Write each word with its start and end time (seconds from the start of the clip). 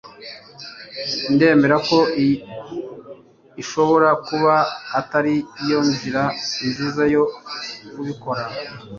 Ndemera 1.33 1.77
ko 1.87 1.99
iyi 2.21 2.35
ishobora 3.61 4.09
kuba 4.27 4.53
atari 4.99 5.35
yo 5.69 5.79
nzira 5.89 6.23
nziza 6.67 7.03
yo 7.13 7.23
kubikora 7.91 8.43